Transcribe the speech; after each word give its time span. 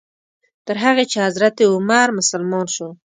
تر 0.65 0.75
هغې 0.83 1.03
چې 1.11 1.17
حضرت 1.27 1.55
عمر 1.71 2.07
مسلمان 2.19 2.65
شو. 2.75 2.87